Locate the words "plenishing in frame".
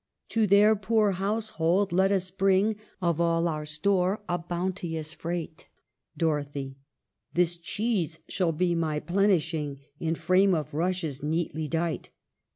8.99-10.55